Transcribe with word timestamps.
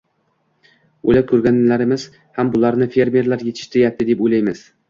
O‘ylab 1.11 1.27
ko‘radiganlarimiz 1.33 2.07
ham 2.39 2.51
«bularni 2.57 2.91
fermerlar 2.97 3.47
yetishtirayapti» 3.51 4.13
deb 4.13 4.29
o‘ylaymiz. 4.29 4.69